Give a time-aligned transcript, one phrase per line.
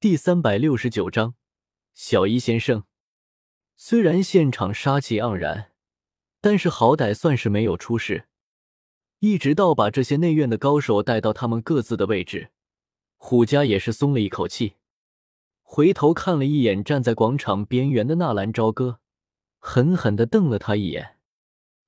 [0.00, 1.34] 第三百六十九章，
[1.92, 2.84] 小一先生。
[3.76, 5.72] 虽然现场杀气盎然，
[6.40, 8.28] 但是好歹算是没有出事。
[9.18, 12.52] 一直到把这些内院的高手带到他们各自的位置，
[13.16, 14.74] 虎家也是松了一口气，
[15.62, 19.00] 回头看了一眼站在广场边缘的纳兰朝歌，
[19.58, 21.16] 狠狠的瞪了他一眼。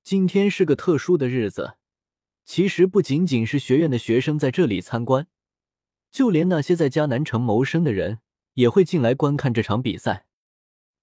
[0.03, 1.77] 今天是个特殊的日子，
[2.43, 5.27] 其实不仅仅是学院的学生在这里参观。
[6.11, 8.19] 就连那些在迦南城谋生的人
[8.53, 10.27] 也会进来观看这场比赛。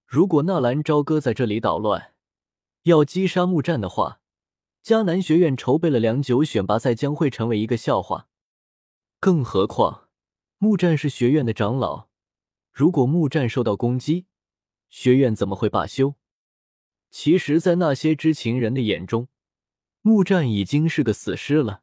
[0.05, 2.13] 如果纳兰朝歌在这里捣乱，
[2.83, 4.21] 要击杀木战的话，
[4.83, 8.27] 迦南学院筹备了良久选拔赛将会成为一个笑话。
[9.19, 10.07] 更何况
[10.59, 12.07] 木战是学院的长老，
[12.71, 14.27] 如果木战受到攻击，
[14.89, 16.15] 学院怎么会罢休？
[17.11, 19.27] 其实，在那些知情人的眼中，
[20.01, 21.81] 木战已经是个死尸了。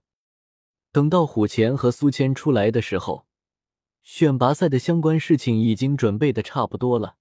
[0.96, 3.26] 等到虎钳和苏谦出来的时候，
[4.02, 7.16] 选拔赛的相关事情已经准备的差不多了。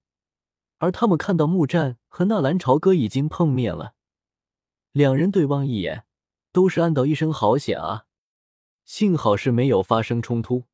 [0.78, 3.92] 而他们看到木战和纳兰朝歌已经碰面了，
[4.92, 6.06] 两人对望一眼，
[6.52, 8.06] 都是暗道一声好险啊！
[8.86, 10.64] 幸好是没有发生冲突。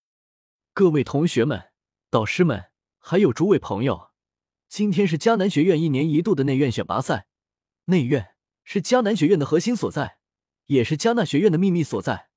[0.73, 1.71] 各位同学们、
[2.09, 2.67] 导师们，
[3.01, 4.11] 还有诸位朋友，
[4.69, 7.27] 今天是迦南学院一年一度的内院选拔赛。
[7.87, 10.19] 内院是迦南学院的核心所在，
[10.67, 12.29] 也是迦纳学院的秘密所在。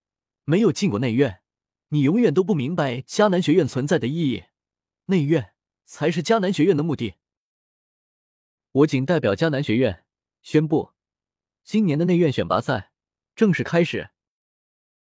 [0.46, 1.42] 没有进过内院，
[1.90, 4.46] 你永远都不明白迦南学院存在的意义。
[5.08, 5.54] 内院
[5.86, 7.16] 才是迦南学院的目的。
[8.72, 10.06] 我仅代表迦南学院
[10.42, 10.92] 宣布，
[11.64, 12.92] 今年的内院选拔赛
[13.36, 14.12] 正式开始。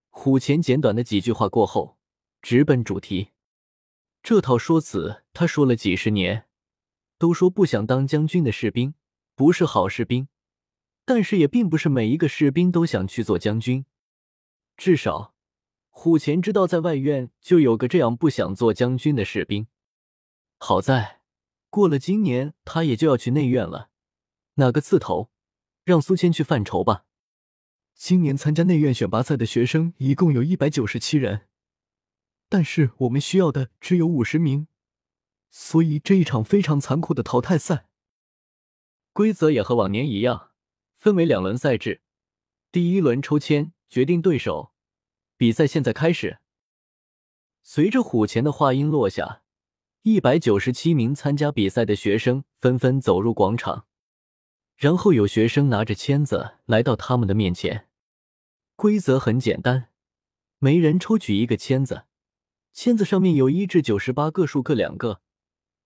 [0.09, 2.00] 虎钳简短的几句话过后，
[2.42, 3.31] 直奔主题。
[4.23, 6.48] 这套说辞他说了几十年，
[7.17, 8.95] 都说不想当将军的士兵
[9.36, 10.28] 不是好士兵，
[11.05, 13.86] 但是也并不是每一个士兵都想去做将军。
[14.78, 15.33] 至少，
[15.89, 19.67] 虎钳知道，在外院就有个这样不想做将军的士兵。
[20.59, 21.22] 好在，
[21.72, 23.89] 过了今年，他也就要去内院了。
[24.55, 25.31] 哪个刺头，
[25.83, 27.05] 让苏谦去犯愁吧。
[27.95, 31.48] 今年参加内院选拔赛的学生一共有一百九十七人，
[32.48, 34.67] 但是我们需要的只有五十名，
[35.49, 37.88] 所以这一场非常残酷的淘汰赛。
[39.11, 40.52] 规则也和往年一样，
[40.99, 42.04] 分为两轮赛制，
[42.71, 43.73] 第一轮抽签。
[43.89, 44.71] 决定对手，
[45.37, 46.39] 比赛现在开始。
[47.64, 49.42] 随着虎钳的话音落下，
[50.03, 53.86] 一百九十七名参加比赛的学生纷纷走入广场，
[54.76, 57.87] 然后有学生拿着签子来到他们的面前。
[58.76, 59.89] 规则很简单，
[60.59, 62.03] 每人抽取一个签子，
[62.73, 65.21] 签子上面有一至九十八个数各两个，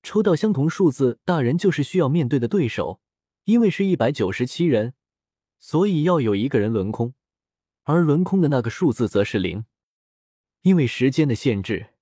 [0.03, 2.99] 抽到相同数字，大人就是需要面对的对手。
[3.45, 4.93] 因为是一百九十七人，
[5.59, 7.15] 所以要有一个人轮空。
[7.91, 9.65] 而轮空的那个数字则是零，
[10.61, 11.93] 因为时间的限制，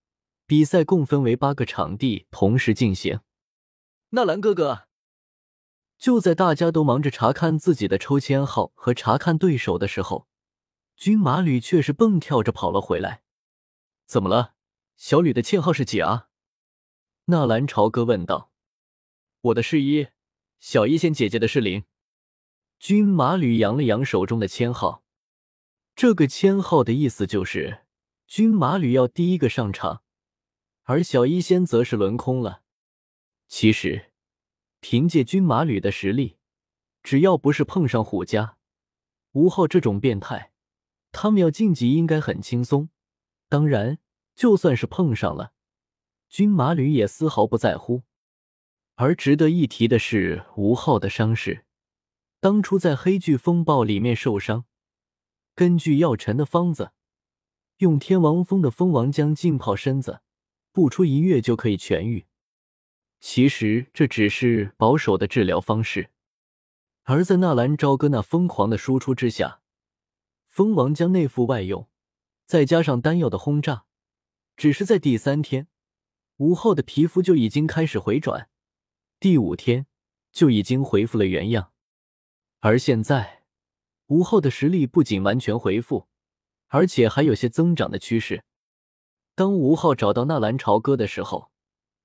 [0.45, 3.21] 比赛共分为八个场地同时进行。
[4.09, 4.87] 纳兰哥哥，
[5.97, 10.27] 就在大家都忙着查看自己的抽签号和查看对手的时候，
[10.95, 13.23] 军马吕却是蹦跳着跑了回来。
[14.05, 14.53] 怎么了？
[14.95, 16.27] 小吕的签号是几啊？
[17.25, 18.51] 纳兰朝歌问道。
[19.41, 20.07] 我的是一，
[20.59, 21.85] 小一仙姐姐的是零。
[22.79, 25.03] 军马吕扬了扬手中的签号。
[25.99, 27.79] 这个签号的意思就是，
[28.25, 30.01] 军马吕要第一个上场，
[30.83, 32.61] 而小医仙则是轮空了。
[33.49, 34.13] 其实，
[34.79, 36.37] 凭借军马吕的实力，
[37.03, 38.55] 只要不是碰上虎家、
[39.33, 40.53] 吴昊这种变态，
[41.11, 42.87] 他们要晋级应该很轻松。
[43.49, 43.99] 当然，
[44.33, 45.51] 就算是碰上了，
[46.29, 48.03] 军马吕也丝毫不在乎。
[48.95, 51.65] 而值得一提的是，吴昊的伤势，
[52.39, 54.63] 当初在黑巨风暴里面受伤。
[55.59, 56.93] 根据药尘的方子，
[57.79, 60.21] 用天王峰的蜂王浆浸泡身子，
[60.71, 62.27] 不出一月就可以痊愈。
[63.19, 66.11] 其实这只是保守的治疗方式，
[67.03, 69.59] 而在纳兰朝歌那疯狂的输出之下，
[70.47, 71.89] 蜂王浆内服外用，
[72.45, 73.83] 再加上丹药的轰炸，
[74.55, 75.67] 只是在第三天，
[76.37, 78.47] 吴昊的皮肤就已经开始回转，
[79.19, 79.87] 第五天
[80.31, 81.73] 就已经恢复了原样，
[82.59, 83.38] 而现在。
[84.09, 86.07] 吴昊的实力不仅完全恢复，
[86.67, 88.43] 而且还有些增长的趋势。
[89.35, 91.51] 当吴昊找到纳兰朝歌的时候，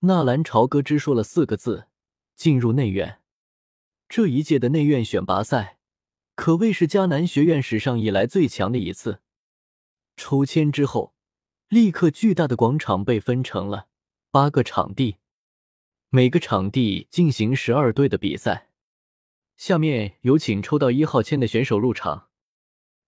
[0.01, 1.89] 纳兰朝歌只说了四个字
[2.37, 3.21] ：“进入内院。”
[4.07, 5.79] 这一届的内院选拔赛
[6.35, 9.23] 可谓是迦南学院史上以来最强的一次。
[10.15, 11.15] 抽签之后，
[11.69, 13.89] 立刻巨大的广场被分成了
[14.31, 15.17] 八个场地，
[16.11, 18.69] 每个场地进行十二队的比赛。
[19.57, 22.29] 下面有请抽到一号签的选手入场。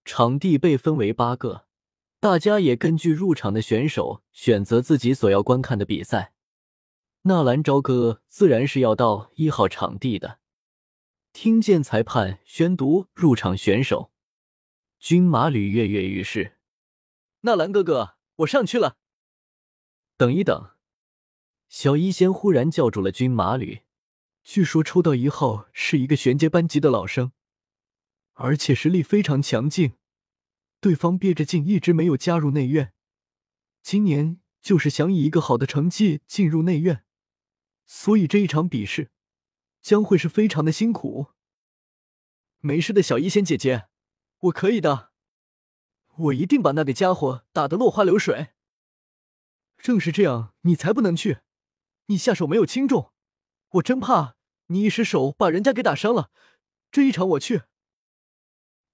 [0.04, 1.66] 场地被分为八个，
[2.20, 6.32] 大家也根据入场的选手选择自己所要观看的比赛。
[7.22, 10.38] 纳兰朝歌自然是要到一号场地的。
[11.32, 14.12] 听见裁判宣读入场选手，
[15.00, 16.56] 军马吕跃跃欲试。
[17.40, 18.96] 纳兰哥哥，我上去了。
[20.16, 20.70] 等一等，
[21.68, 23.82] 小医仙忽然叫住了军马吕。
[24.48, 27.32] 据说抽到一号是一个玄阶班级的老生，
[28.34, 29.94] 而且实力非常强劲。
[30.80, 32.94] 对方憋着劲一直没有加入内院，
[33.82, 37.04] 今年就是想以一个好的成绩进入内院。
[37.86, 39.10] 所以这一场比试
[39.82, 41.32] 将会是非常的辛苦。
[42.60, 43.88] 没事的，小医仙姐姐，
[44.38, 45.10] 我可以的，
[46.14, 48.52] 我一定把那个家伙打得落花流水。
[49.76, 51.40] 正是这样，你才不能去，
[52.06, 53.12] 你下手没有轻重，
[53.70, 54.35] 我真怕
[54.68, 56.30] 你一失手把人家给打伤了。
[56.90, 57.62] 这一场我去。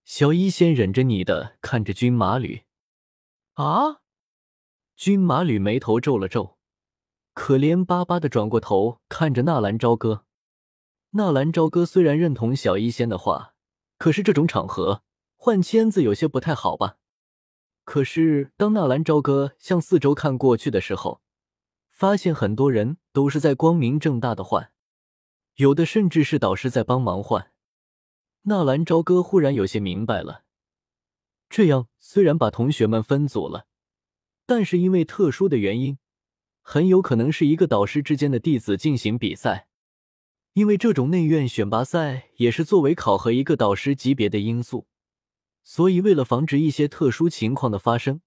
[0.05, 2.63] 小医仙忍着你的看着军马吕，
[3.55, 4.01] 啊，
[4.97, 6.59] 军马吕眉头皱了皱。
[7.35, 10.25] 可怜巴巴的转过头看着纳兰朝歌。
[11.11, 13.55] 纳兰朝歌虽然认同小医仙的话，
[13.99, 15.03] 可是这种场合
[15.37, 16.97] 换签子有些不太好吧？
[17.85, 21.23] 可是当纳兰朝歌向四周看过去的时候，
[21.91, 24.73] 发现很多人都是在光明正大的换，
[25.57, 27.53] 有的甚至是导师在帮忙换。
[28.43, 30.45] 纳兰朝歌忽然有些明白了，
[31.49, 33.67] 这样虽然把同学们分组了，
[34.47, 35.99] 但是因为特殊的原因。
[36.65, 39.67] 很有可能是一个导师之间的弟子进行比赛，
[40.53, 44.87] 因为这种内院选拔赛也是作为考核一个导师级别的因素，
[45.65, 48.21] 所以为了防止一些特殊情况的发生，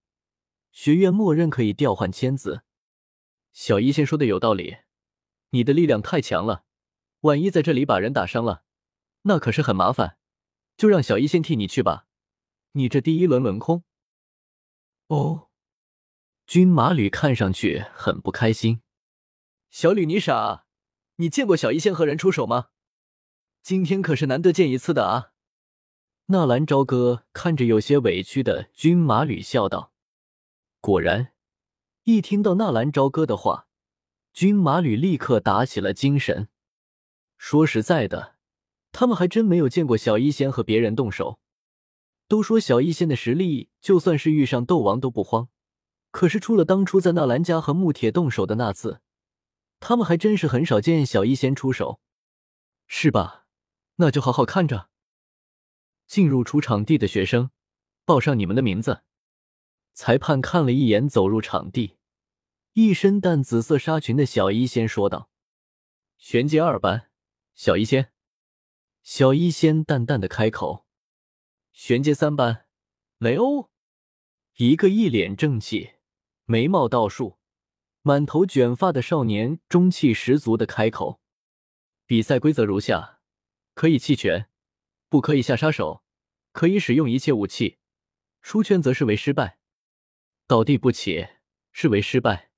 [0.69, 2.63] 学院默认可以调换签子。
[3.54, 4.80] 小医仙说的有道理，
[5.51, 6.65] 你的力量太强了，
[7.22, 8.64] 万一在这里把人打伤了，
[9.24, 10.18] 那可是很麻烦。
[10.78, 12.08] 就让小医仙替你去吧，
[12.74, 13.84] 你这第一轮轮空。
[15.08, 15.50] 哦。
[16.46, 18.82] 军马吕看上去很不开心。
[19.72, 20.66] 小吕，你傻？
[21.16, 22.68] 你见过小医仙和人出手吗？
[23.64, 25.32] 今天可是难得见一次的啊！
[26.28, 29.92] 纳兰朝歌看着有些委屈的军马吕笑道。
[30.82, 31.34] 果然，
[32.04, 33.68] 一听到纳兰朝歌的话，
[34.34, 36.50] 军马吕立刻打起了精神。
[37.47, 38.38] 说实在的，
[38.92, 41.39] 他们还真没有见过小医仙和别人动手。
[42.27, 45.47] 都说小医仙的实力，就算是遇上斗王都不慌。
[46.09, 49.00] 可是，除了当初在纳兰家和穆铁动手的那次，
[49.80, 52.00] 他们还真是很少见小医仙出手，
[52.88, 53.45] 是吧？
[53.97, 54.89] 那就好好看着。
[56.07, 57.51] 进入出场地的学生，
[58.06, 59.03] 报上你们的名字。
[59.94, 61.97] 裁判看了一眼走入场地、
[62.74, 65.30] 一身淡紫色纱裙的小医仙，说道
[66.18, 67.12] ：“玄阶二班，
[67.56, 68.12] 小医仙。”
[69.02, 70.86] 小医仙淡淡的开口
[71.74, 72.68] ：“玄阶三班，
[73.18, 73.72] 雷欧。”
[74.57, 75.96] 一个一脸正气。
[76.48, 77.40] 眉毛倒竖、
[78.04, 81.19] 满头卷发的少年，中气十足的开口
[82.06, 83.19] ：“比赛规则如下，
[83.74, 84.48] 可以弃权，
[85.10, 86.04] 不可以下杀手，
[86.52, 87.80] 可以使用一切武器。
[88.44, 89.57] 出圈则视为失败，
[90.46, 91.28] 倒地不起
[91.72, 92.52] 视为失败。”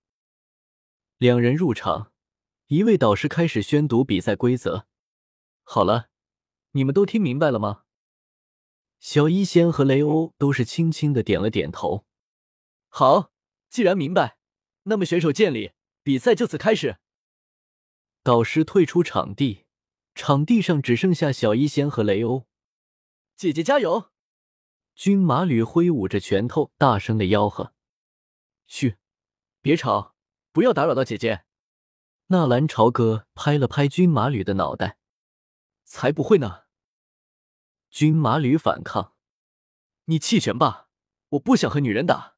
[1.17, 2.11] 两人入场，
[2.67, 4.86] 一位导师开始宣读比赛规则。
[5.69, 6.07] 好了，
[6.71, 7.83] 你们都听明白了吗？
[8.99, 12.05] 小医仙和雷欧都是轻轻的点了点头。
[12.87, 13.33] 好。
[13.69, 14.37] 既然明白，
[14.83, 16.99] 那么选手见礼，比赛就此开始。
[18.23, 19.65] 导师退出场地，
[20.15, 22.47] 场地上只剩下小医仙和雷欧。
[23.35, 24.09] 姐姐加油！
[24.95, 27.73] 军马吕挥舞着拳头，大声的吆喝。
[28.67, 28.95] 嘘，
[29.61, 30.15] 别吵，
[30.53, 31.43] 不要打扰到姐姐。
[32.27, 34.97] 纳兰朝歌拍了拍军马吕的脑袋。
[35.87, 36.65] 才不会呢！
[37.89, 39.13] 军马吕反抗。
[40.05, 40.89] 你弃权吧，
[41.29, 42.35] 我不想和女人打。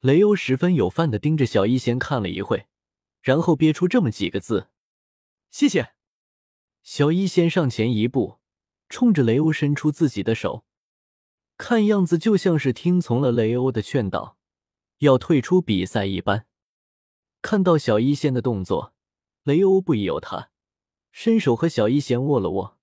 [0.00, 2.68] 雷欧十分有范的盯着小医仙看了一会，
[3.22, 4.68] 然后憋出这么几个字
[5.50, 5.94] ：“谢谢。”
[6.84, 8.40] 小医仙上前一步，
[8.90, 10.66] 冲着雷欧伸出自己的手，
[11.56, 14.36] 看样子就像是听从了雷欧的劝导，
[14.98, 16.46] 要退出比赛一般。
[17.40, 18.94] 看到小医仙的动作，
[19.44, 20.50] 雷欧不疑有他，
[21.12, 22.78] 伸手和小医仙握了握。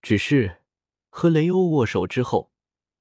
[0.00, 0.62] 只是
[1.08, 2.52] 和雷欧握手之后，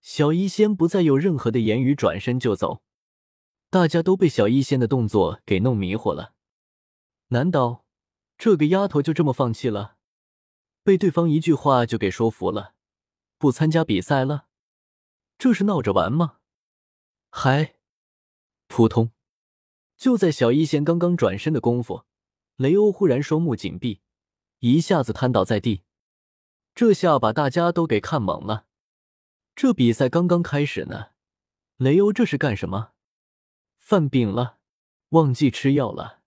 [0.02, 2.82] 小医仙不再有任何的言语，转身就走。
[3.70, 6.34] 大家都被小医仙的动作给弄迷糊了，
[7.28, 7.86] 难道
[8.38, 9.98] 这个丫头就这么放弃了？
[10.84, 12.76] 被对方一句话就给说服了，
[13.38, 14.46] 不参加比赛了？
[15.38, 16.38] 这是闹着玩吗？
[17.30, 17.76] 还！
[18.68, 19.12] 扑通！
[19.98, 22.06] 就在小医仙刚刚转身的功夫，
[22.56, 24.02] 雷欧忽然双目紧闭，
[24.60, 25.84] 一下子瘫倒在地。
[26.74, 28.66] 这下把大家都给看懵了。
[29.56, 31.08] 这比赛刚刚开始呢，
[31.78, 32.92] 雷欧这是干什么？
[33.78, 34.58] 犯病了，
[35.10, 36.22] 忘记吃药了。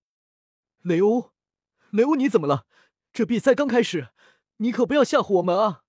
[0.83, 1.31] 雷欧，
[1.91, 2.67] 雷欧，你怎么了？
[3.13, 4.09] 这比赛刚开始，
[4.57, 5.85] 你可不要吓唬我们啊！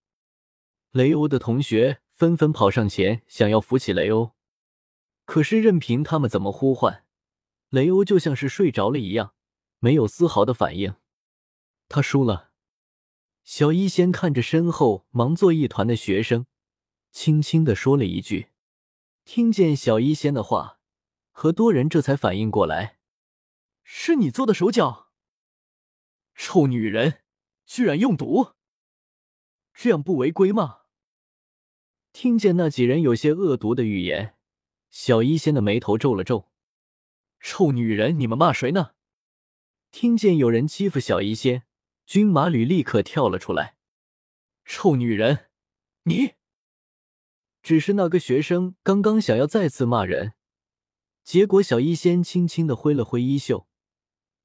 [0.91, 4.33] 雷欧的同学纷纷跑上前，想要扶起雷欧，
[5.25, 7.05] 可是任凭他们怎么呼唤，
[7.69, 9.33] 雷欧就像是睡着了一样，
[9.79, 10.95] 没有丝毫的反应。
[11.91, 12.51] 他输了。
[13.43, 16.45] 小医仙看着身后忙作一团的学生，
[17.12, 18.51] 轻轻的说了一句。
[19.25, 20.79] 听见小医仙的话，
[21.31, 22.98] 和多人这才反应过来，
[23.83, 25.12] 是你做的手脚。
[26.33, 27.24] 臭女人，
[27.65, 28.53] 居然用毒，
[29.74, 30.83] 这样不违规吗？
[32.13, 34.36] 听见那几人有些恶毒的语言，
[34.89, 36.51] 小医仙的眉头皱了皱。
[37.39, 38.91] 臭女人，你们骂谁呢？
[39.91, 41.63] 听见有人欺负小医仙，
[42.12, 43.77] 军马吕立刻跳了出来。
[44.65, 45.46] 臭女人，
[46.03, 46.34] 你！
[47.63, 50.34] 只是那个学生刚刚想要再次骂人，
[51.24, 53.65] 结果小医仙轻轻的挥了挥衣袖，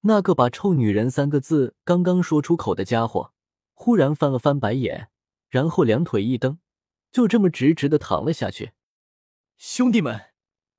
[0.03, 3.33] 那个把“臭女人”三个字刚刚说出口的家伙，
[3.75, 5.11] 忽然翻了翻白眼，
[5.49, 6.61] 然后两腿一蹬，
[7.11, 8.75] 就这么直直的躺了下去。
[9.57, 10.27] 兄弟们，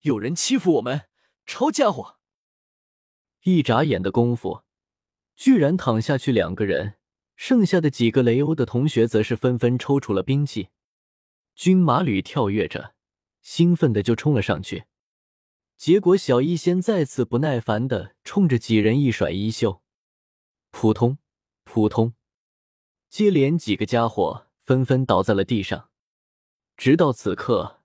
[0.03, 1.09] 有人欺负我们，
[1.45, 2.17] 抄家伙！
[3.43, 4.63] 一眨眼的功夫，
[5.37, 6.95] 居然躺下去两个人，
[7.35, 10.69] 剩下的几个雷欧的同学则是纷纷抽出了兵器。
[11.53, 12.95] 军马吕跳跃着，
[13.43, 14.85] 兴奋的就冲了上去，
[15.77, 19.83] 结果小医仙再次不耐烦的冲着几人一甩衣袖，
[20.71, 21.19] 扑通
[21.63, 22.15] 扑通，
[23.07, 25.89] 接连几个家伙纷纷倒在了地上。
[26.75, 27.81] 直到此刻，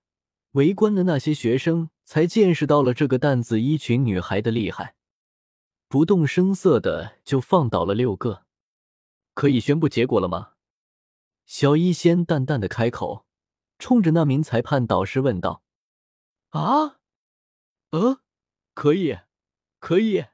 [0.53, 4.95] 围观的那些学生才见识到了这个担子一群女孩的厉害，
[5.93, 8.45] 不动声色的就放倒了六个。
[9.35, 10.53] 可以宣布结果了吗？
[11.45, 13.27] 小医仙淡淡的开口。
[13.77, 15.61] 冲着那名裁判导师问道
[16.49, 16.97] ：“啊，
[17.91, 18.21] 呃，
[18.73, 19.19] 可以，
[19.77, 20.25] 可以。”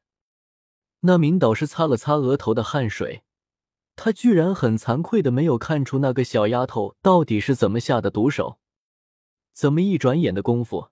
[1.04, 3.26] 那名导师擦了擦额头的汗水，
[3.98, 8.62] 他居然很惭愧的没有看出那个小丫头到底是怎么下的毒手。
[9.52, 10.92] 怎么一转眼的功夫，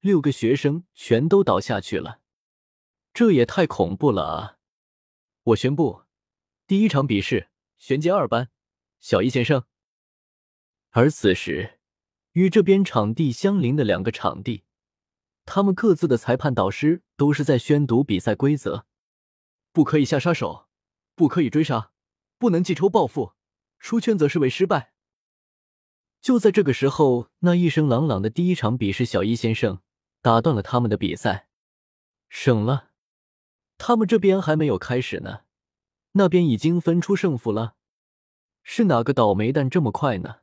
[0.00, 2.20] 六个学生全都倒下去了？
[3.16, 4.58] 这也太恐怖了啊！
[5.44, 6.02] 我宣布，
[6.66, 8.50] 第一场比试，玄阶二班，
[9.00, 9.64] 小一先生。
[10.90, 11.78] 而此时。
[12.32, 14.64] 与这边场地相邻的两个场地，
[15.46, 18.84] 他们各自的裁判导师都是在宣读比赛规则：
[19.72, 20.68] 不可以下杀手，
[21.14, 21.92] 不可以追杀，
[22.36, 23.32] 不能记仇报复，
[23.78, 24.92] 出圈则视为失败。
[26.20, 29.80] 就在这个时候，那一声朗朗的第一场比试小一先生
[30.20, 31.48] 打断了他们的比赛，
[32.28, 32.85] 省了。
[33.78, 35.40] 他们这边还没有开始呢，
[36.12, 37.74] 那边已经分出胜负了。
[38.62, 40.36] 是哪个倒霉蛋这么快呢？